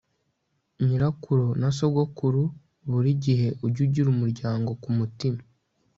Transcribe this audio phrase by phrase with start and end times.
[0.85, 2.43] nyirakuru na sogokuru
[2.91, 5.39] buri gihe ujye ugira umuryango kumutima